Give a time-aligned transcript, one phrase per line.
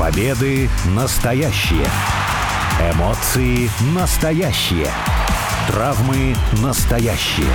[0.00, 1.84] Победы настоящие.
[2.94, 4.86] Эмоции настоящие.
[5.68, 7.54] Травмы настоящие.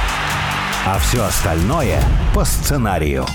[0.85, 1.99] А все остальное
[2.35, 3.25] по сценарию.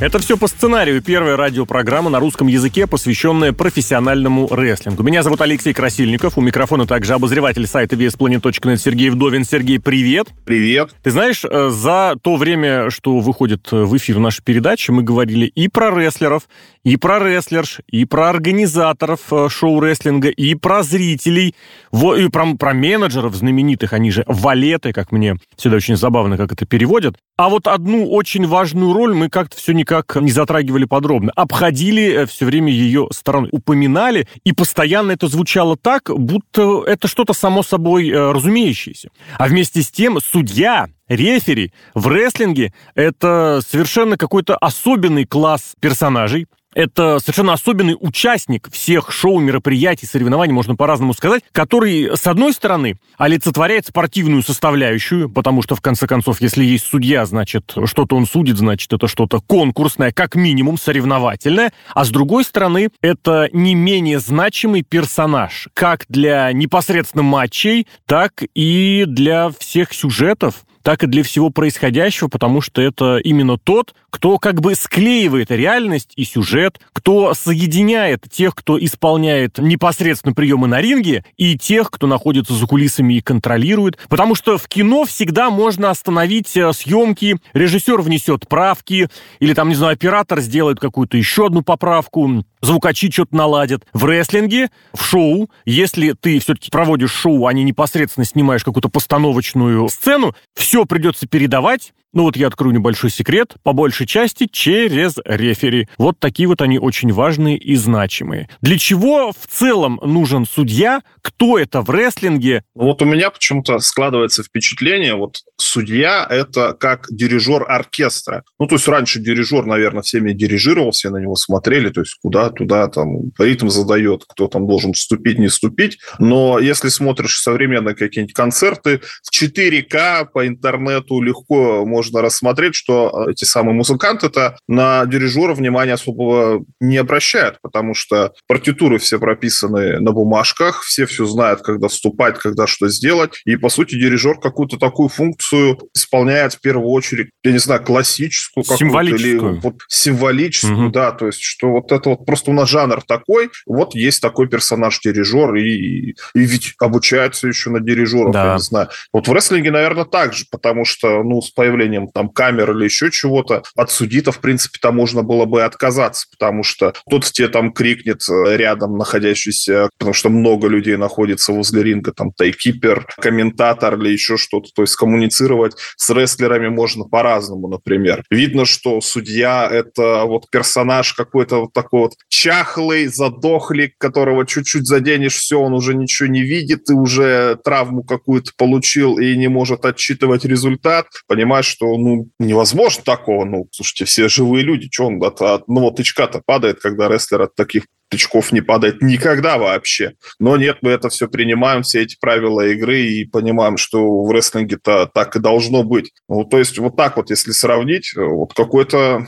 [0.00, 1.02] Это все по сценарию.
[1.02, 5.02] Первая радиопрограмма на русском языке, посвященная профессиональному рестлингу.
[5.02, 6.38] Меня зовут Алексей Красильников.
[6.38, 9.44] У микрофона также обозреватель сайта VSPlanet.net Сергей Вдовин.
[9.44, 10.28] Сергей, привет.
[10.44, 10.90] Привет.
[11.02, 15.66] Ты знаешь, э, за то время, что выходит в эфир наша передача, мы говорили и
[15.66, 16.44] про рестлеров,
[16.88, 21.54] и про рестлерш, и про организаторов э, шоу рестлинга, и про зрителей,
[21.92, 26.64] и про, про менеджеров знаменитых, они же валеты, как мне всегда очень забавно, как это
[26.64, 27.16] переводят.
[27.36, 31.30] А вот одну очень важную роль мы как-то все никак не затрагивали подробно.
[31.36, 37.34] Обходили э, все время ее стороной, упоминали, и постоянно это звучало так, будто это что-то
[37.34, 39.10] само собой э, разумеющееся.
[39.36, 47.18] А вместе с тем судья, рефери в рестлинге— это совершенно какой-то особенный класс персонажей, это
[47.18, 53.86] совершенно особенный участник всех шоу, мероприятий, соревнований, можно по-разному сказать, который, с одной стороны, олицетворяет
[53.86, 58.92] спортивную составляющую, потому что, в конце концов, если есть судья, значит, что-то он судит, значит,
[58.92, 65.68] это что-то конкурсное, как минимум, соревновательное, а с другой стороны, это не менее значимый персонаж,
[65.74, 72.62] как для непосредственно матчей, так и для всех сюжетов, так и для всего происходящего, потому
[72.62, 78.82] что это именно тот, кто как бы склеивает реальность и сюжет, кто соединяет тех, кто
[78.82, 83.98] исполняет непосредственно приемы на ринге, и тех, кто находится за кулисами и контролирует.
[84.08, 89.74] Потому что в кино всегда можно остановить э, съемки, режиссер внесет правки, или там, не
[89.74, 93.84] знаю, оператор сделает какую-то еще одну поправку, звукачи что-то наладят.
[93.92, 99.88] В рестлинге, в шоу, если ты все-таки проводишь шоу, а не непосредственно снимаешь какую-то постановочную
[99.88, 105.88] сцену, все придется передавать ну вот я открою небольшой секрет, по большей части через рефери.
[105.98, 108.48] Вот такие вот они очень важные и значимые.
[108.62, 111.02] Для чего в целом нужен судья?
[111.20, 112.64] Кто это в рестлинге?
[112.74, 118.42] Вот у меня почему-то складывается впечатление, вот судья– это как дирижер оркестра.
[118.58, 122.50] Ну, то есть раньше дирижер, наверное, всеми дирижировал, все на него смотрели, то есть куда,
[122.50, 125.98] туда, там, ритм задает, кто там должен вступить, не вступить.
[126.18, 133.44] Но если смотришь современные какие-нибудь концерты в 4К по интернету легко можно рассмотреть, что эти
[133.44, 140.82] самые музыканты-то на дирижера внимания особого не обращают, потому что партитуры все прописаны на бумажках,
[140.82, 145.78] все все знают, когда вступать, когда что сделать, и, по сути, дирижер какую-то такую функцию
[145.94, 149.52] исполняет в первую очередь, я не знаю, классическую какую-то символическую.
[149.52, 150.90] или вот символическую, угу.
[150.90, 154.48] да, то есть, что вот это вот просто у нас жанр такой, вот есть такой
[154.48, 158.46] персонаж-дирижер, и, и ведь обучаются еще на дирижеров, да.
[158.46, 158.88] я не знаю.
[159.12, 162.84] Вот в рестлинге, наверное, так же, потому что, ну, с появлением появлением там камер или
[162.84, 167.48] еще чего-то, от судита, в принципе, там можно было бы отказаться, потому что тот тебе
[167.48, 173.98] там крикнет э, рядом находящийся, потому что много людей находится возле ринга, там тайкипер, комментатор
[173.98, 174.70] или еще что-то.
[174.74, 178.22] То есть коммуницировать с рестлерами можно по-разному, например.
[178.30, 185.36] Видно, что судья— это вот персонаж какой-то вот такой вот чахлый, задохлик, которого чуть-чуть заденешь,
[185.36, 190.44] все, он уже ничего не видит, и уже травму какую-то получил и не может отчитывать
[190.44, 191.06] результат.
[191.26, 193.44] Понимаешь, что ну, невозможно такого.
[193.44, 197.84] Ну, слушайте, все живые люди, что он от одного тычка-то падает, когда рестлер от таких
[198.08, 200.14] тычков не падает никогда вообще.
[200.40, 205.08] Но нет, мы это все принимаем, все эти правила игры и понимаем, что в рестлинге-то
[205.14, 206.10] так и должно быть.
[206.28, 209.26] Ну, то есть вот так вот, если сравнить, вот какой-то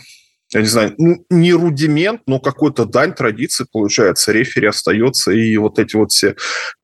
[0.52, 5.78] я не знаю, ну, не рудимент, но какой-то дань традиции, получается, рефери остается, и вот
[5.78, 6.34] эти вот все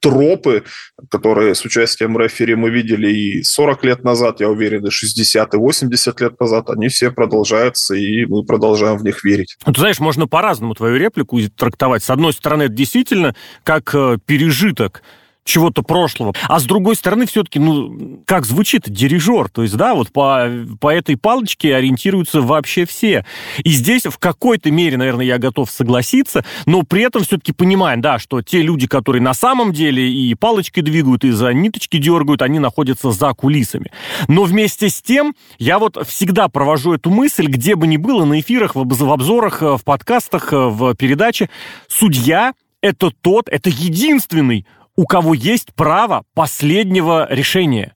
[0.01, 0.65] тропы,
[1.11, 5.57] которые с участием рефери мы видели и 40 лет назад, я уверен, и 60, и
[5.57, 9.57] 80 лет назад, они все продолжаются, и мы продолжаем в них верить.
[9.67, 12.05] Ну, ты знаешь, можно по-разному твою реплику трактовать.
[12.05, 13.35] С одной стороны, это действительно
[13.65, 15.03] как э, пережиток
[15.47, 16.35] чего-то прошлого.
[16.49, 19.49] А с другой стороны, все-таки, ну, как звучит дирижер?
[19.49, 23.25] То есть, да, вот по, по этой палочке ориентируются вообще все.
[23.63, 28.19] И здесь в какой-то мере, наверное, я готов согласиться, но при этом все-таки понимаем, да,
[28.19, 32.59] что те люди, которые на самом деле и палочкой двигают, и за ниточки дергают, они
[32.59, 33.93] находятся за кулисами.
[34.27, 38.41] Но вместе с тем, я вот всегда провожу эту мысль, где бы ни было, на
[38.41, 41.49] эфирах, в обзорах, в подкастах, в передаче,
[41.87, 42.53] судья
[42.83, 44.67] это тот, это единственный
[44.97, 47.95] у кого есть право последнего решения.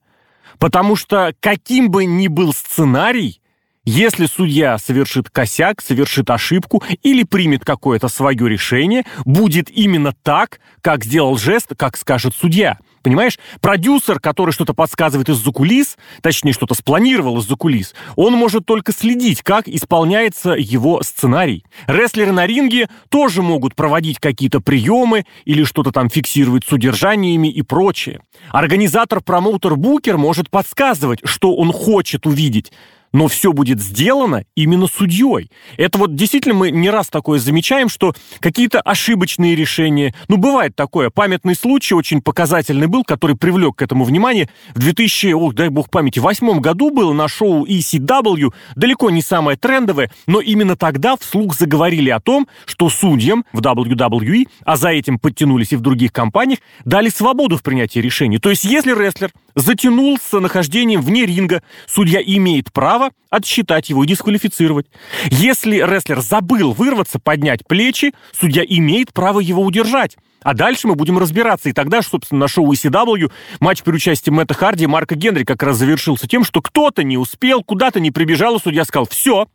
[0.58, 3.40] Потому что каким бы ни был сценарий,
[3.84, 11.04] если судья совершит косяк, совершит ошибку или примет какое-то свое решение, будет именно так, как
[11.04, 12.78] сделал жест, как скажет судья.
[13.02, 13.38] Понимаешь?
[13.60, 19.42] Продюсер, который что-то подсказывает из-за кулис, точнее, что-то спланировал из-за кулис, он может только следить,
[19.42, 21.64] как исполняется его сценарий.
[21.86, 27.62] Рестлеры на ринге тоже могут проводить какие-то приемы или что-то там фиксировать с удержаниями и
[27.62, 28.20] прочее.
[28.50, 32.72] Организатор-промоутер-букер может подсказывать, что он хочет увидеть
[33.12, 35.50] но все будет сделано именно судьей.
[35.76, 41.10] Это вот действительно мы не раз такое замечаем, что какие-то ошибочные решения, ну, бывает такое.
[41.10, 44.48] Памятный случай очень показательный был, который привлек к этому внимание.
[44.74, 49.56] В 2000, ох, дай бог памяти, восьмом году было на шоу ECW, далеко не самое
[49.56, 55.18] трендовое, но именно тогда вслух заговорили о том, что судьям в WWE, а за этим
[55.18, 58.38] подтянулись и в других компаниях, дали свободу в принятии решений.
[58.38, 64.06] То есть, если рестлер затянул с нахождением вне ринга, судья имеет право отсчитать его и
[64.06, 64.86] дисквалифицировать.
[65.26, 70.16] Если рестлер забыл вырваться, поднять плечи, судья имеет право его удержать.
[70.42, 71.68] А дальше мы будем разбираться.
[71.68, 73.30] И тогда, собственно, на шоу ECW
[73.60, 77.18] матч при участии Мэтта Харди и Марка Генри как раз завершился тем, что кто-то не
[77.18, 79.48] успел, куда-то не прибежал, и судья сказал, все,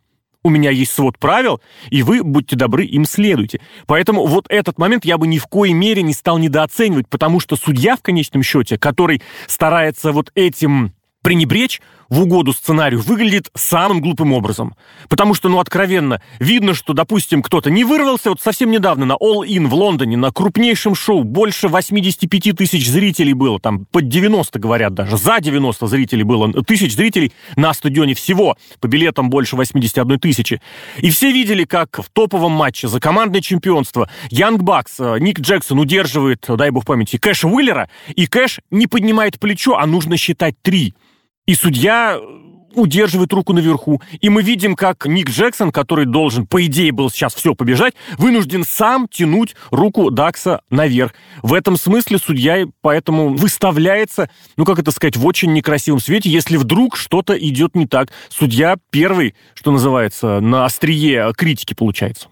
[0.46, 1.60] у меня есть свод правил,
[1.90, 3.60] и вы, будьте добры, им следуйте.
[3.86, 7.56] Поэтому вот этот момент я бы ни в коей мере не стал недооценивать, потому что
[7.56, 14.32] судья в конечном счете, который старается вот этим пренебречь в угоду сценарию выглядит самым глупым
[14.32, 14.74] образом.
[15.08, 18.30] Потому что, ну, откровенно, видно, что, допустим, кто-то не вырвался.
[18.30, 23.32] Вот совсем недавно на All In в Лондоне, на крупнейшем шоу, больше 85 тысяч зрителей
[23.32, 28.56] было, там, под 90, говорят даже, за 90 зрителей было, тысяч зрителей на стадионе всего,
[28.80, 30.60] по билетам больше 81 тысячи.
[30.98, 35.78] И все видели, как в топовом матче за командное чемпионство Янг Бакс, э, Ник Джексон
[35.78, 40.94] удерживает, дай бог памяти, Кэша Уиллера, и Кэш не поднимает плечо, а нужно считать три.
[41.46, 42.18] И судья
[42.76, 44.00] удерживает руку наверху.
[44.20, 48.64] И мы видим, как Ник Джексон, который должен, по идее, был сейчас все побежать, вынужден
[48.64, 51.14] сам тянуть руку Дакса наверх.
[51.42, 56.56] В этом смысле судья поэтому выставляется, ну, как это сказать, в очень некрасивом свете, если
[56.56, 58.10] вдруг что-то идет не так.
[58.28, 62.28] Судья первый, что называется, на острие критики получается.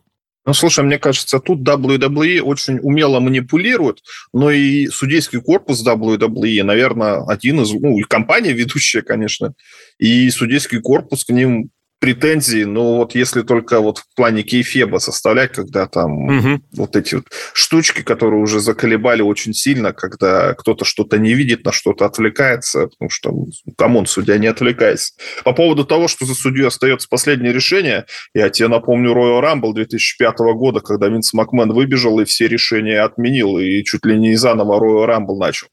[0.46, 4.02] Ну, слушай, мне кажется, тут WWE очень умело манипулирует,
[4.32, 9.54] но и судейский корпус WWE, наверное, один из, ну, и компания ведущая, конечно,
[9.98, 11.70] и судейский корпус к ним
[12.04, 16.62] претензии, но вот если только вот в плане kayfabe а составлять, когда там угу.
[16.72, 17.24] вот эти вот
[17.54, 23.08] штучки, которые уже заколебали очень сильно, когда кто-то что-то не видит, на что-то отвлекается, потому
[23.08, 23.32] что,
[23.78, 25.14] come on, судья, не отвлекайся.
[25.44, 28.04] По поводу того, что за судью остается последнее решение,
[28.34, 33.56] я тебе напомню Royal Rumble 2005 года, когда Винс Макмен выбежал и все решения отменил,
[33.56, 35.68] и чуть ли не заново Royal Rumble начал.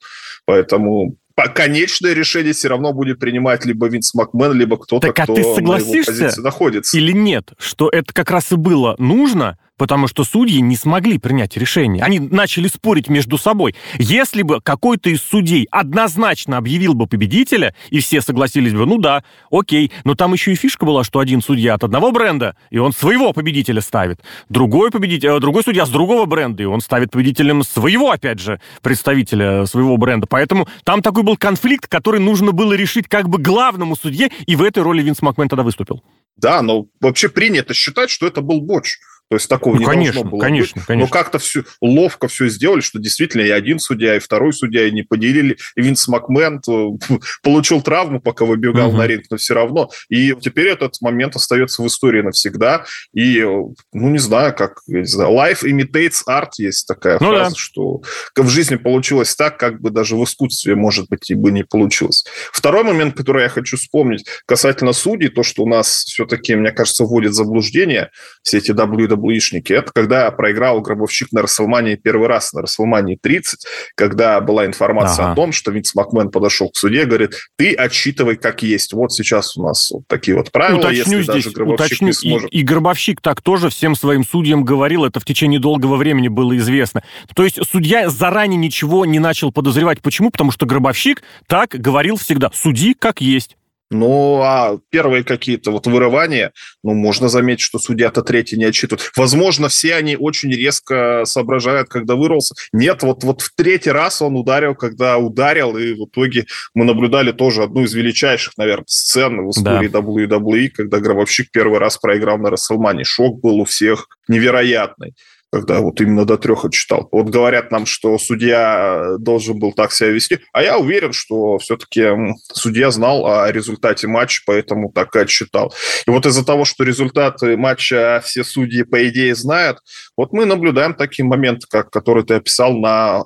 [0.46, 5.36] Поэтому конечное решение все равно будет принимать либо Винс Макмен, либо кто-то, так, а кто
[5.36, 6.98] ты согласишься на его находится.
[6.98, 11.58] Или нет, что это как раз и было нужно, потому что судьи не смогли принять
[11.58, 12.04] решение.
[12.04, 13.74] Они начали спорить между собой.
[13.98, 19.24] Если бы какой-то из судей однозначно объявил бы победителя, и все согласились бы, ну да,
[19.50, 22.94] окей, но там еще и фишка была, что один судья от одного бренда, и он
[22.94, 24.20] своего победителя ставит.
[24.50, 28.62] Другой, победитель, э, другой судья с другого бренда, и он ставит победителем своего, опять же,
[28.84, 30.28] представителя своего бренда.
[30.28, 34.62] Поэтому там такой был конфликт, который нужно было решить как бы главному судье, и в
[34.62, 36.04] этой роли Винс Макмен тогда выступил.
[36.38, 39.00] Да, но вообще принято считать, что это был Боч.
[39.32, 40.86] То есть такого ну, не конечно, должно было конечно, быть.
[40.88, 41.06] Конечно.
[41.06, 44.92] Но как-то все ловко все сделали, что действительно и один судья, и второй судья и
[44.92, 45.56] не поделили.
[45.78, 48.98] И Винс Макмен э, получил травму, пока выбегал угу.
[48.98, 49.90] на ринг, но все равно.
[50.10, 52.84] И теперь этот момент остается в истории навсегда.
[53.14, 57.52] И, э, ну, не знаю, как, не знаю, life imitates art есть такая ну, фраза,
[57.52, 57.56] да.
[57.56, 58.02] что
[58.36, 62.26] в жизни получилось так, как бы даже в искусстве, может быть, и бы не получилось.
[62.52, 67.06] Второй момент, который я хочу вспомнить касательно судей, то, что у нас все-таки, мне кажется,
[67.06, 68.12] вводит заблуждение
[68.44, 69.74] все эти WWE WWE-шники.
[69.74, 75.34] Это когда проиграл Гробовщик на Расселмании первый раз, на Расселмании 30, когда была информация ага.
[75.34, 78.94] о том, что Винс Макмен подошел к суде, говорит, ты отсчитывай как есть.
[78.94, 82.14] Вот сейчас у нас вот такие вот правила, уточню если здесь, даже Гробовщик уточню, не
[82.14, 82.54] сможет.
[82.54, 86.58] И, и Гробовщик так тоже всем своим судьям говорил, это в течение долгого времени было
[86.58, 87.04] известно.
[87.36, 90.02] То есть судья заранее ничего не начал подозревать.
[90.02, 90.32] Почему?
[90.32, 92.50] Потому что Гробовщик так говорил всегда.
[92.54, 93.58] Суди как есть.
[93.92, 99.12] Ну, а первые какие-то вот вырывания, ну, можно заметить, что судья-то третий не отчитывает.
[99.18, 102.56] Возможно, все они очень резко соображают, когда вырвался.
[102.72, 107.34] Нет, вот, вот в третий раз он ударил, когда ударил, и в итоге мы наблюдали
[107.34, 110.00] тоже одну из величайших, наверное, сцен в истории да.
[110.00, 113.04] WWE, когда гробовщик первый раз проиграл на Расселмане.
[113.04, 115.14] Шок был у всех невероятный
[115.52, 117.10] когда вот именно до трех отчитал.
[117.12, 122.08] Вот говорят нам, что судья должен был так себя вести, а я уверен, что все-таки
[122.54, 125.74] судья знал о результате матча, поэтому так и отчитал.
[126.08, 129.80] И вот из-за того, что результаты матча все судьи, по идее, знают,
[130.16, 133.24] вот мы наблюдаем такие моменты, как, которые ты описал на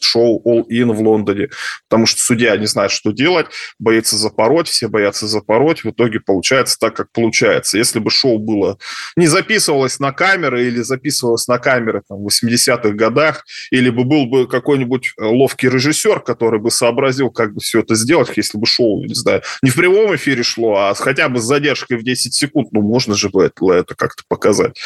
[0.00, 1.48] шоу All In в Лондоне,
[1.88, 3.46] потому что судья не знает, что делать,
[3.78, 7.78] боится запороть, все боятся запороть, в итоге получается так, как получается.
[7.78, 8.78] Если бы шоу было
[9.16, 14.26] не записывалось на камеры или записывалось на камеры там, в 80-х годах, или бы был
[14.26, 18.66] бы какой-нибудь э, ловкий режиссер, который бы сообразил, как бы все это сделать, если бы
[18.66, 22.34] шоу, не знаю, не в прямом эфире шло, а хотя бы с задержкой в 10
[22.34, 24.78] секунд, ну, можно же было это как-то показать.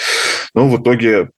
[0.55, 1.31] Но в итоге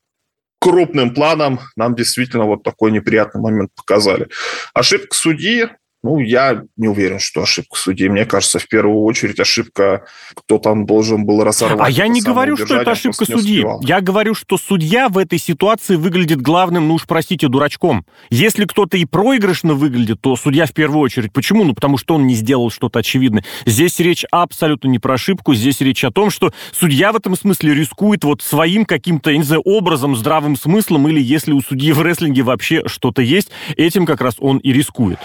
[0.63, 4.29] крупным планом нам действительно вот такой неприятный момент показали.
[4.75, 5.69] Ошибка судьи,
[6.03, 8.09] ну, я не уверен, что ошибка судьи.
[8.09, 10.05] Мне кажется, в первую очередь ошибка,
[10.35, 11.87] кто там должен был разорвать.
[11.87, 13.65] А я не говорю, что это ошибка судьи.
[13.83, 18.05] Я говорю, что судья в этой ситуации выглядит главным, ну уж простите, дурачком.
[18.31, 21.33] Если кто-то и проигрышно выглядит, то судья в первую очередь.
[21.33, 21.63] Почему?
[21.63, 23.45] Ну, потому что он не сделал что-то очевидное.
[23.65, 27.75] Здесь речь абсолютно не про ошибку, здесь речь о том, что судья в этом смысле
[27.75, 32.03] рискует вот своим каким-то, я не знаю, образом, здравым смыслом, или если у судьи в
[32.03, 35.19] рестлинге вообще что-то есть, этим как раз он и рискует.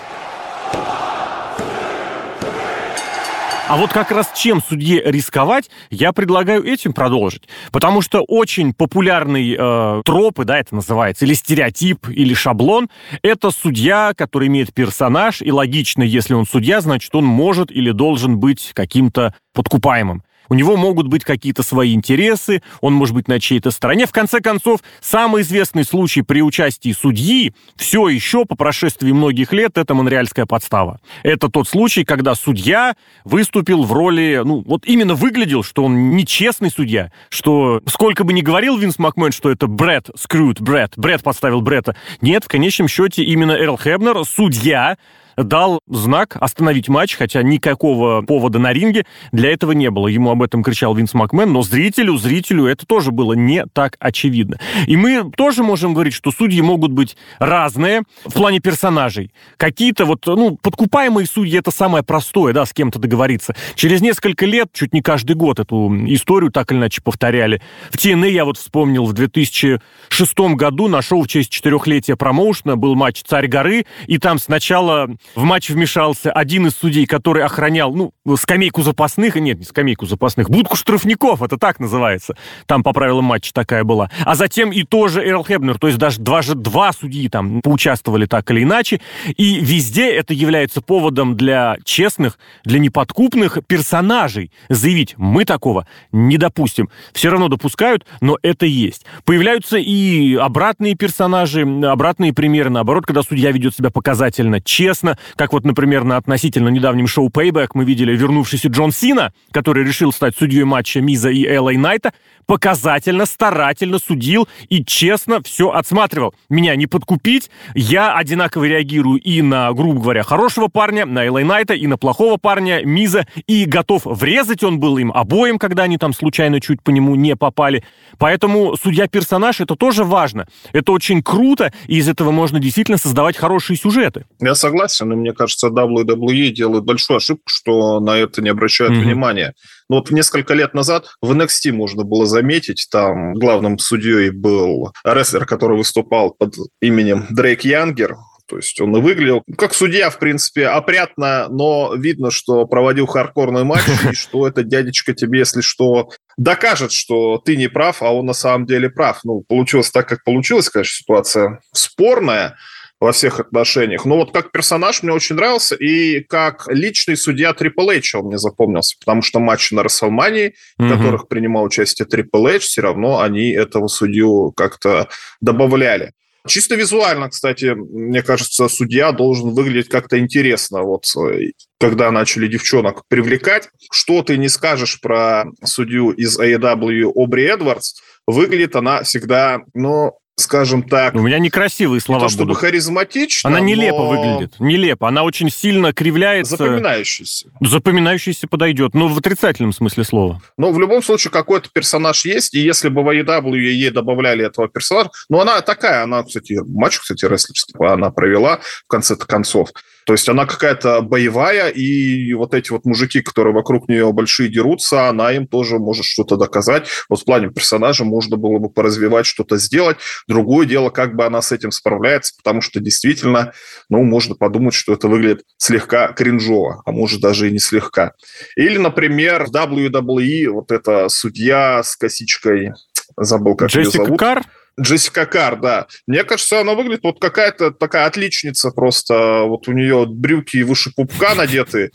[3.70, 7.50] А вот как раз чем судье рисковать, я предлагаю этим продолжить.
[7.74, 12.88] Потому что очень популярный э, тропы, да, это называется, или стереотип, или шаблон,
[13.24, 18.38] это судья, который имеет персонаж, и логично, если он судья, значит, он может или должен
[18.40, 20.24] быть каким-то подкупаемым.
[20.50, 24.06] У него могут быть какие-то свои интересы, он может быть на чьей-то стороне.
[24.06, 29.78] В конце концов, самый известный случай при участии судьи все еще по прошествии многих лет
[29.78, 31.00] это монреальская подстава.
[31.24, 36.70] Это тот случай, когда судья выступил в роли, ну, вот именно выглядел, что он нечестный
[36.70, 41.62] судья, что сколько бы ни говорил Винс Макмен, что это Брэд скрут, Брэд, Брэд подставил
[41.62, 41.96] Бретта.
[42.22, 44.98] Нет, в конечном счете именно Эрл Хебнер, судья,
[45.38, 50.08] дал знак остановить матч, хотя никакого повода на ринге для этого не было.
[50.08, 54.60] Ему об этом кричал Винс Макмен, но зрителю, зрителю это тоже было не так очевидно.
[54.88, 59.32] И мы тоже можем говорить, что судьи могут быть разные в плане персонажей.
[59.58, 63.56] Какие-то вот, ну, подкупаемые судьи это самое простое, да, с кем-то договориться.
[63.76, 67.62] Через несколько лет, чуть не каждый год эту историю так или иначе повторяли.
[67.92, 72.96] В TNA я вот вспомнил, в 2006 году на шоу в честь четырехлетия промоушена был
[72.96, 78.14] матч «Царь горы», и там сначала в матч вмешался один из судей, который охранял, ну,
[78.38, 82.36] скамейку запасных, нет, не скамейку запасных, будку штрафников, это так называется.
[82.66, 84.10] Там по правилам матча такая была.
[84.26, 88.26] А затем и тоже Эрл Хебнер, то есть даже два, же два судьи там поучаствовали
[88.26, 89.02] так или иначе.
[89.36, 96.90] И везде это является поводом для честных, для неподкупных персонажей заявить, мы такого не допустим.
[97.14, 99.06] Все равно допускают, но это есть.
[99.26, 105.66] Появляются и обратные персонажи, обратные примеры, наоборот, когда судья ведет себя показательно, честно, как вот,
[105.66, 110.64] например, на относительно недавнем шоу Payback мы видели вернувшийся Джон Сина, который решил стать судьей
[110.64, 112.14] матча Миза и Элла Найта,
[112.48, 116.34] показательно, старательно судил и честно все отсматривал.
[116.50, 121.74] Меня не подкупить, я одинаково реагирую и на, грубо говоря, хорошего парня, на Элла Найта,
[121.74, 126.14] и на плохого парня Миза, и готов врезать он был им обоим, когда они там
[126.14, 127.84] случайно чуть по нему не попали.
[128.18, 130.48] Поэтому судья-персонаж— это тоже важно.
[130.72, 134.26] Это очень круто, и из этого можно действительно создавать хорошие сюжеты.
[134.40, 139.02] Я согласен, и мне кажется, WWE делают большую ошибку, что на это не обращают mm-hmm.
[139.02, 139.54] внимания.
[139.90, 145.46] Но вот несколько лет назад в NXT можно было заметить, там главным судьей был рестлер,
[145.46, 148.18] который выступал под именем Дрейк Янгер,
[148.48, 153.66] то есть он и выглядел как судья, в принципе, опрятно, но видно, что проводил хардкорный
[153.66, 158.26] матч, и что этот дядечка тебе, если что, докажет, что ты не прав, а он
[158.26, 159.20] на самом деле прав.
[159.24, 162.58] Ну, получилось так, как получилось, конечно, ситуация спорная,
[163.00, 164.06] во всех отношениях.
[164.06, 168.38] Но вот как персонаж мне очень нравился, и как личный судья Triple H он мне
[168.38, 170.88] запомнился, потому что матчи на Расселмании, mm-hmm.
[170.88, 175.10] в которых принимал участие Triple H, все равно они этого судью как-то
[175.42, 176.14] добавляли.
[176.48, 180.82] Чисто визуально, кстати, мне кажется, судья должен выглядеть как-то интересно.
[180.82, 187.44] Вот э, когда начали девчонок привлекать, что ты не скажешь про судью из AEW Обри
[187.44, 191.16] Эдвардс, выглядит она всегда, ну, скажем так...
[191.16, 192.62] У меня некрасивые слова не то, чтобы будут.
[192.62, 194.10] харизматично, Она нелепо но...
[194.10, 194.60] выглядит.
[194.60, 195.08] Нелепо.
[195.08, 196.56] Она очень сильно кривляется.
[196.58, 197.50] Запоминающийся.
[197.60, 198.94] Запоминающийся подойдет.
[198.94, 200.42] Но в отрицательном смысле слова.
[200.58, 202.54] Но в любом случае какой-то персонаж есть.
[202.54, 205.10] И если бы в AEW ей добавляли этого персонажа...
[205.30, 209.72] Ну, она такая, она, кстати, матч, кстати, рестлерский она провела в конце концов.
[210.08, 215.10] То есть она какая-то боевая, и вот эти вот мужики, которые вокруг нее большие дерутся,
[215.10, 216.88] она им тоже может что-то доказать.
[217.10, 219.98] Вот в плане персонажа можно было бы поразвивать, что-то сделать.
[220.28, 223.54] Другое дело, как бы она с этим справляется, потому что действительно,
[223.90, 228.14] ну, можно подумать, что это выглядит слегка кринжово, а может даже и не слегка.
[228.56, 232.74] Или, например, в WWE вот эта судья с косичкой,
[233.16, 234.20] забыл, как Джессика ее зовут.
[234.20, 234.44] Кар?
[234.80, 235.88] Джессика Кар, да.
[236.06, 239.42] Мне кажется, она выглядит вот какая-то такая отличница просто.
[239.44, 241.92] Вот у нее брюки выше пупка надеты,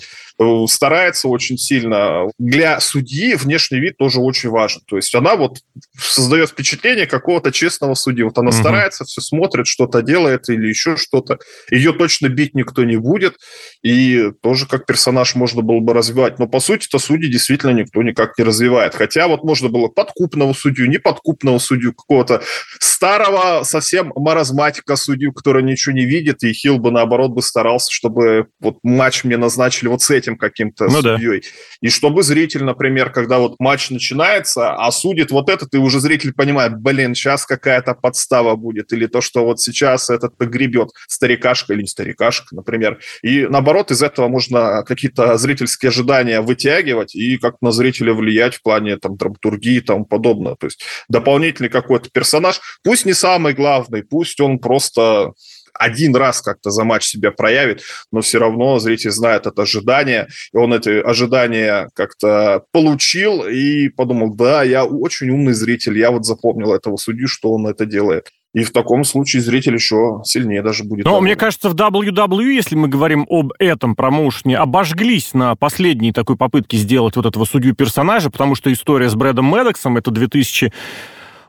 [0.67, 2.31] старается очень сильно.
[2.39, 4.83] Для судьи внешний вид тоже очень важен.
[4.87, 5.59] То есть она вот
[5.99, 8.23] создает впечатление какого-то честного судьи.
[8.23, 8.57] Вот она угу.
[8.57, 11.39] старается, все смотрит, что-то делает или еще что-то.
[11.71, 13.37] Ее точно бить никто не будет.
[13.83, 16.39] И тоже как персонаж можно было бы развивать.
[16.39, 18.95] Но по сути-то судьи действительно никто никак не развивает.
[18.95, 22.43] Хотя вот можно было подкупного судью, неподкупного судью, какого-то
[22.79, 28.47] старого совсем маразматика судью, который ничего не видит, и Хилл бы, наоборот, бы старался, чтобы
[28.61, 31.41] вот матч мне назначили вот с этим каким-то ну, судьей.
[31.41, 31.47] Да.
[31.81, 36.33] И чтобы зритель, например, когда вот матч начинается, а судит вот этот, и уже зритель
[36.33, 41.83] понимает, блин, сейчас какая-то подстава будет, или то, что вот сейчас этот погребет старикашка или
[41.83, 42.99] не старикашка, например.
[43.23, 48.63] И наоборот, из этого можно какие-то зрительские ожидания вытягивать и как на зрителя влиять в
[48.63, 50.57] плане там драматургии и тому подобное.
[50.57, 55.33] То есть дополнительный какой-то персонаж, пусть не самый главный, пусть он просто
[55.75, 60.57] один раз как-то за матч себя проявит, но все равно зритель знает это ожидание, и
[60.57, 66.73] он эти ожидания как-то получил и подумал, да, я очень умный зритель, я вот запомнил
[66.73, 68.31] этого судью, что он это делает.
[68.55, 71.07] И в таком случае зритель еще сильнее даже будет.
[71.07, 76.37] Но мне кажется, в WWE, если мы говорим об этом промоушне, обожглись на последней такой
[76.37, 80.71] попытке сделать вот этого судью персонажа, потому что история с Брэдом Медексом, это 2000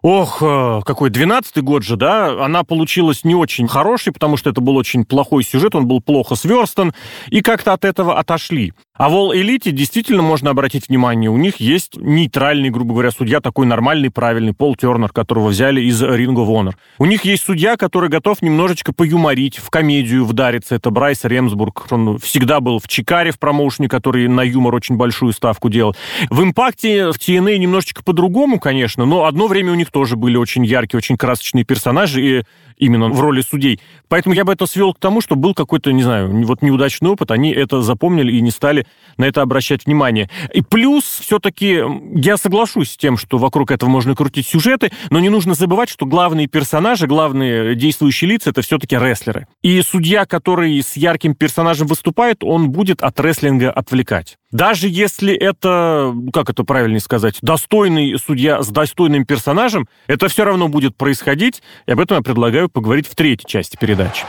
[0.03, 4.62] ох, э, какой, 12 год же, да, она получилась не очень хорошей, потому что это
[4.62, 6.93] был очень плохой сюжет, он был плохо сверстан,
[7.29, 8.74] и как-то от этого отошли.
[8.95, 13.41] А в All Elite действительно можно обратить внимание, у них есть нейтральный, грубо говоря, судья,
[13.41, 16.73] такой нормальный, правильный, Пол Тернер, которого взяли из Ring of Honor.
[17.00, 21.88] У них есть судья, который готов немножечко поюморить, в комедию вдариться, это Брайс Ремсбург.
[21.89, 25.95] Он всегда был в Чикаре, в промоушне, который на юмор очень большую ставку делал.
[26.29, 30.63] В Импакте, в TNA немножечко по-другому, конечно, но одно время у них тоже были очень
[30.63, 32.43] яркие, очень красочные персонажи, и
[32.77, 33.79] именно в роли судей.
[34.07, 37.31] Поэтому я бы это свел к тому, что был какой-то, не знаю, вот неудачный опыт,
[37.31, 38.82] они это запомнили и не стали
[39.17, 40.29] на это обращать внимание.
[40.53, 41.81] И плюс, все-таки,
[42.15, 46.05] я соглашусь с тем, что вокруг этого можно крутить сюжеты, но не нужно забывать, что
[46.05, 49.47] главные персонажи, главные действующие лица, это все-таки рестлеры.
[49.61, 54.37] И судья, который с ярким персонажем выступает, он будет от рестлинга отвлекать.
[54.51, 60.67] Даже если это, как это правильно сказать, достойный судья с достойным персонажем, это все равно
[60.67, 64.24] будет происходить, и об этом я предлагаю поговорить в третьей части передачи.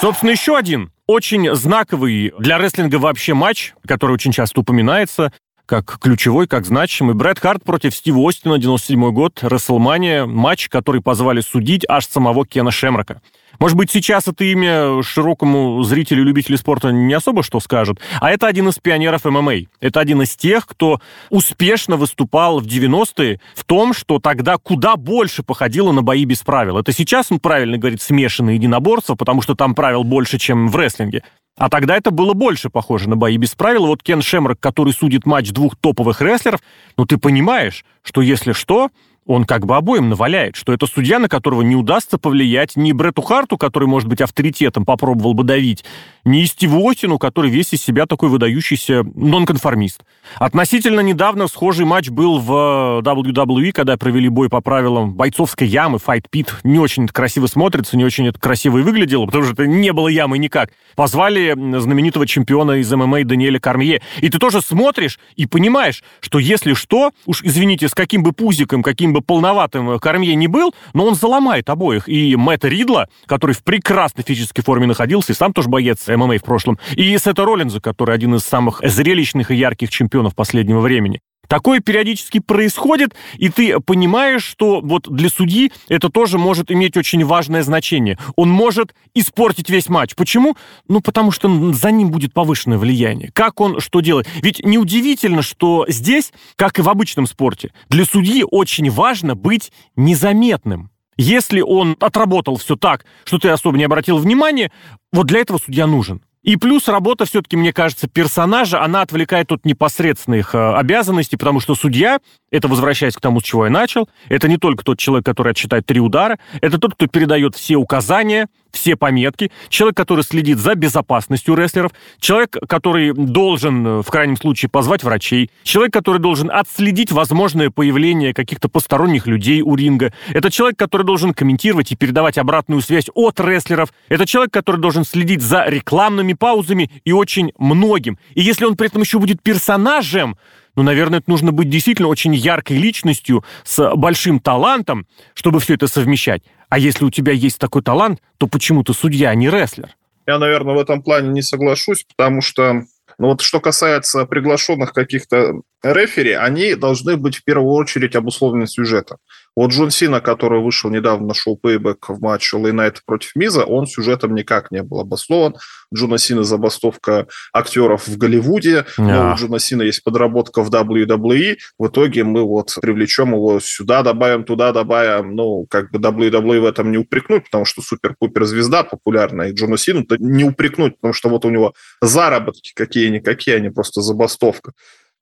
[0.00, 5.32] Собственно, еще один очень знаковый для рестлинга вообще матч, который очень часто упоминается,
[5.66, 7.14] как ключевой, как значимый.
[7.14, 12.70] Брэд Харт против Стива Остина, 97 год, Расселмания, матч, который позвали судить аж самого Кена
[12.70, 13.20] Шемрока.
[13.58, 18.46] Может быть, сейчас это имя широкому зрителю, любителю спорта не особо что скажет, а это
[18.46, 19.66] один из пионеров ММА.
[19.80, 21.00] Это один из тех, кто
[21.30, 26.78] успешно выступал в 90-е в том, что тогда куда больше походило на бои без правил.
[26.78, 31.22] Это сейчас он правильно говорит смешанные единоборства, потому что там правил больше, чем в рестлинге.
[31.56, 33.86] А тогда это было больше похоже на бои без правил.
[33.86, 36.60] Вот Кен Шемрак, который судит матч двух топовых рестлеров,
[36.96, 38.90] ну ты понимаешь, что если что,
[39.26, 43.22] он как бы обоим наваляет, что это судья, на которого не удастся повлиять ни Брету
[43.22, 45.84] Харту, который, может быть, авторитетом попробовал бы давить,
[46.24, 50.02] ни Стиву Остину, который весь из себя такой выдающийся нонконформист.
[50.36, 56.24] Относительно недавно схожий матч был в WWE, когда провели бой по правилам бойцовской ямы, Fight
[56.30, 56.48] Pit.
[56.62, 59.92] Не очень это красиво смотрится, не очень это красиво и выглядело, потому что это не
[59.92, 60.70] было ямы никак.
[60.96, 64.02] Позвали знаменитого чемпиона из ММА Даниэля Кармье.
[64.20, 68.82] И ты тоже смотришь и понимаешь, что если что, уж извините, с каким бы пузиком,
[68.82, 72.08] каким бы полноватым Кормье не был, но он заломает обоих.
[72.08, 76.44] И Мэтта Ридла, который в прекрасной физической форме находился, и сам тоже боец ММА в
[76.44, 81.20] прошлом, и Сета Роллинза, который один из самых зрелищных и ярких чемпионов последнего времени.
[81.48, 87.24] Такое периодически происходит, и ты понимаешь, что вот для судьи это тоже может иметь очень
[87.24, 88.18] важное значение.
[88.36, 90.14] Он может испортить весь матч.
[90.14, 90.56] Почему?
[90.88, 93.30] Ну, потому что за ним будет повышенное влияние.
[93.32, 94.28] Как он что делает?
[94.42, 100.90] Ведь неудивительно, что здесь, как и в обычном спорте, для судьи очень важно быть незаметным.
[101.16, 104.72] Если он отработал все так, что ты особо не обратил внимания,
[105.12, 106.22] вот для этого судья нужен.
[106.44, 111.74] И плюс работа все-таки, мне кажется, персонажа, она отвлекает от непосредственных э, обязанностей, потому что
[111.74, 112.18] судья,
[112.50, 115.86] это возвращаясь к тому, с чего я начал, это не только тот человек, который отчитает
[115.86, 121.54] три удара, это тот, кто передает все указания, все пометки, человек, который следит за безопасностью
[121.54, 127.70] рестлеров, человек, который должен, э, в крайнем случае, позвать врачей, человек, который должен отследить возможное
[127.70, 133.06] появление каких-то посторонних людей у ринга, это человек, который должен комментировать и передавать обратную связь
[133.14, 138.18] от рестлеров, это человек, который должен следить за рекламными паузами и очень многим.
[138.34, 140.36] И если он при этом еще будет персонажем,
[140.76, 145.86] ну, наверное, это нужно быть действительно очень яркой личностью с большим талантом, чтобы все это
[145.86, 146.42] совмещать.
[146.68, 149.94] А если у тебя есть такой талант, то почему ты судья, а не рестлер?
[150.26, 152.84] Я, наверное, в этом плане не соглашусь, потому что
[153.18, 159.18] ну вот что касается приглашенных каких-то рефери, они должны быть в первую очередь обусловлены сюжетом.
[159.56, 163.86] Вот Джон Сина, который вышел недавно на шоу Payback в матче Лейнайт против Миза, он
[163.86, 165.54] сюжетом никак не был обоснован.
[165.94, 169.04] Джона Сина забастовка актеров в Голливуде, yeah.
[169.04, 171.56] но у Джона Сина есть подработка в WWE.
[171.78, 175.36] В итоге мы вот привлечем его сюда, добавим, туда добавим.
[175.36, 179.50] Ну, как бы WWE в этом не упрекнуть, потому что супер-пупер звезда популярная.
[179.50, 184.00] И Джона Сину-то не упрекнуть, потому что вот у него заработки какие-никакие, а не просто
[184.00, 184.72] забастовка.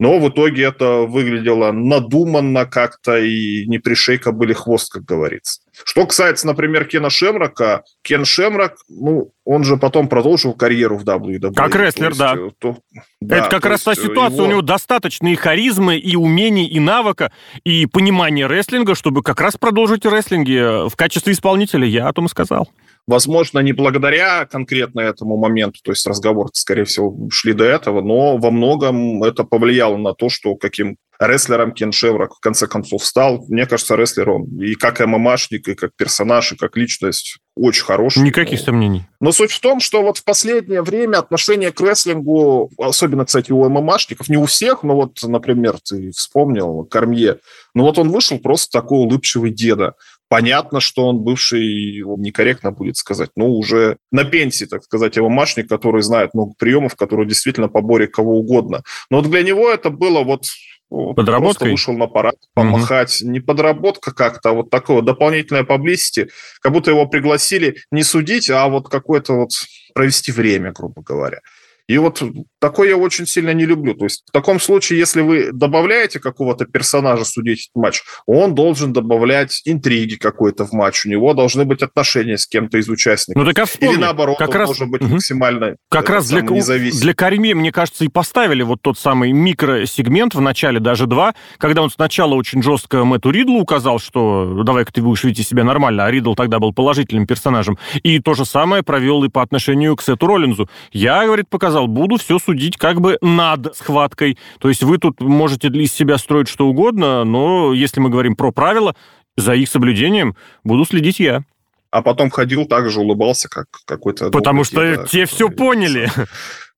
[0.03, 5.61] Но в итоге это выглядело надуманно как-то и не пришей были хвост, как говорится.
[5.85, 11.55] Что касается, например, Кена Шемрака, Кен Шемрак, ну, он же потом продолжил карьеру в WWE.
[11.55, 12.35] Как рестлер, есть, да.
[12.37, 12.79] Э, то,
[13.21, 13.37] да.
[13.37, 14.47] Это как раз та ситуация, его...
[14.47, 17.31] у него достаточно и харизмы, и умений, и навыка,
[17.62, 22.29] и понимания рестлинга, чтобы как раз продолжить рестлинги в качестве исполнителя, я о том и
[22.29, 22.69] сказал.
[23.07, 28.37] Возможно, не благодаря конкретно этому моменту, то есть разговор, скорее всего, шли до этого, но
[28.37, 33.45] во многом это повлияло на то, что каким рестлером Кен Шеврок в конце концов стал.
[33.49, 38.23] Мне кажется, рестлер он и как ММАшник, и как персонаж, и как личность очень хороший.
[38.23, 39.07] Никаких сомнений.
[39.21, 43.69] Но суть в том, что вот в последнее время отношение к рестлингу, особенно, кстати, у
[43.69, 47.38] ММАшников, не у всех, но вот, например, ты вспомнил Кормье,
[47.75, 49.95] ну вот он вышел просто такой улыбчивый деда.
[50.33, 55.68] Понятно, что он бывший, некорректно будет сказать, но уже на пенсии, так сказать, его машник,
[55.68, 58.83] который знает много приемов, который действительно поборет кого угодно.
[59.11, 60.47] Но вот для него это было вот
[60.88, 61.40] Подработкой?
[61.40, 63.21] Просто вышел на парад помахать.
[63.21, 63.31] Угу.
[63.31, 66.31] Не подработка как-то, а вот такое дополнительное поблизости.
[66.62, 69.51] Как будто его пригласили не судить, а вот какое-то вот
[69.95, 71.40] провести время, грубо говоря.
[71.88, 72.23] И вот
[72.61, 73.95] такое я очень сильно не люблю.
[73.95, 79.61] То есть в таком случае, если вы добавляете какого-то персонажа судить матч, он должен добавлять
[79.64, 81.05] интриги какой-то в матч.
[81.05, 83.42] У него должны быть отношения с кем-то из участников.
[83.42, 85.14] Ну так а вспомни, Или наоборот, как он раз, должен быть угу.
[85.14, 90.40] максимально Как раз для, для Карми, мне кажется, и поставили вот тот самый микросегмент в
[90.40, 95.25] начале, даже два, когда он сначала очень жестко Мэтту Ридлу указал, что давай-ка ты будешь
[95.25, 97.79] вести себя нормально, а Ридл тогда был положительным персонажем.
[98.03, 100.68] И то же самое провел и по отношению к Сету Роллинзу.
[100.92, 104.39] Я, говорит, показал, буду все судить как бы над схваткой.
[104.59, 108.53] То есть вы тут можете из себя строить что угодно, но если мы говорим про
[108.53, 108.95] правила,
[109.37, 111.45] за их соблюдением буду следить я
[111.93, 114.31] а потом ходил также улыбался, как какой-то...
[114.31, 116.11] Потому что те все поняли.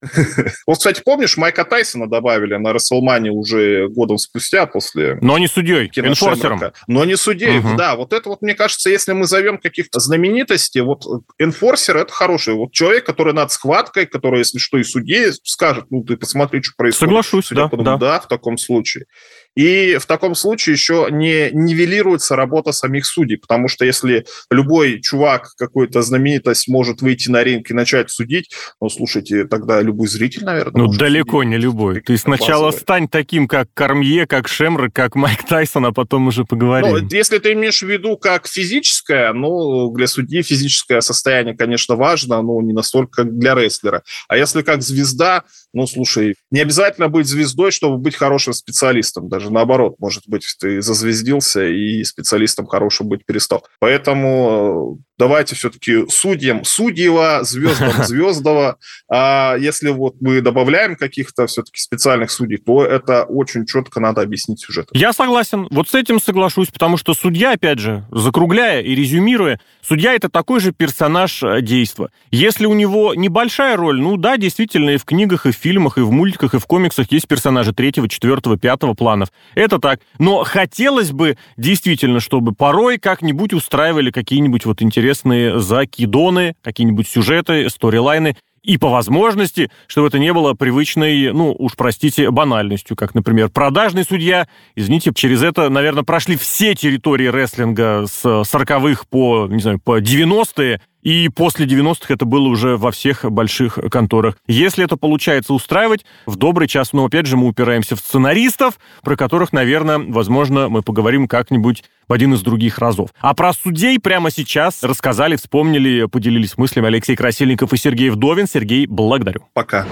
[0.67, 5.19] Вот, кстати, помнишь, Майка Тайсона добавили на Расселмане уже годом спустя после...
[5.21, 6.61] Но не судьей, энфорсером.
[6.87, 7.77] Но не судьей, угу.
[7.77, 7.97] да.
[7.97, 11.05] Вот это вот, мне кажется, если мы зовем каких-то знаменитостей, вот
[11.38, 12.55] энфорсер– это хороший.
[12.55, 16.75] Вот человек, который над схваткой, который, если что, и судьей скажет, ну, ты посмотри, что
[16.77, 17.09] происходит.
[17.09, 17.97] Соглашусь, да, да.
[17.97, 19.07] Да, в таком случае.
[19.55, 25.53] И в таком случае еще не нивелируется работа самих судей, потому что если любой чувак,
[25.57, 30.83] какой-то знаменитость может выйти на ринг и начать судить, ну, слушайте, тогда любой зритель, наверное...
[30.83, 31.51] Ну, далеко судить.
[31.51, 32.01] не любой.
[32.01, 32.83] Ты сначала базовый.
[32.83, 36.90] стань таким, как Кормье, как Шемры, как Майк Тайсон, а потом уже поговорим.
[36.90, 42.43] Ну, если ты имеешь в виду как физическое, ну, для судьи физическое состояние, конечно, важно,
[42.43, 44.03] но не настолько, как для рестлера.
[44.29, 49.29] А если как звезда, ну, слушай, не обязательно быть звездой, чтобы быть хорошим специалистом.
[49.29, 53.65] Даже наоборот, может быть, ты зазвездился и специалистом хорошим быть перестал.
[53.81, 58.79] Поэтому давайте все-таки судьям судьева, звездам звездова.
[59.09, 64.61] А если вот мы добавляем каких-то все-таки специальных судей, то это очень четко надо объяснить
[64.61, 64.88] сюжет.
[64.92, 65.68] Я согласен.
[65.70, 70.61] Вот с этим соглашусь, потому что судья, опять же, закругляя и резюмируя, судья это такой
[70.61, 72.11] же персонаж э, действа.
[72.31, 76.00] Если у него небольшая роль, ну да, действительно, и в книгах, и в фильмах, и
[76.00, 79.29] в мультиках, и в комиксах есть персонажи третьего, четвертого, пятого планов.
[79.55, 80.00] Это так.
[80.18, 87.69] Но хотелось бы действительно, чтобы порой как-нибудь устраивали какие-нибудь вот интересные интересные закидоны, какие-нибудь сюжеты,
[87.69, 93.51] сторилайны, и по возможности, чтобы это не было привычной, ну, уж простите, банальностью, как, например,
[93.51, 94.49] продажный судья.
[94.75, 100.81] Извините, через это, наверное, прошли все территории рестлинга с 40-х по, не знаю, по 90-е,
[101.05, 104.37] и после 90-х это было уже во всех больших конторах.
[104.49, 109.14] Если это получается устраивать, в добрый час, но опять же мы упираемся в сценаристов, про
[109.17, 113.11] которых, наверное, возможно, мы поговорим как-нибудь в один из других разов.
[113.21, 118.47] А про судей прямо сейчас рассказали, вспомнили, поделились мыслями Алексей Красильников и Сергей Вдовин.
[118.47, 119.43] Сергей, благодарю.
[119.53, 119.87] Пока.